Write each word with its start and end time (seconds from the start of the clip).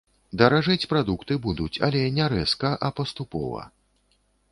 Даражэць 0.41 0.85
прадукты 0.93 1.37
будуць, 1.43 1.77
але 1.87 2.01
не 2.17 2.25
рэзка, 2.33 2.73
а 2.89 2.91
паступова. 3.01 3.61